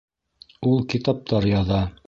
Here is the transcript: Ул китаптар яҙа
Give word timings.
Ул 0.71 0.81
китаптар 0.95 1.51
яҙа 1.55 1.83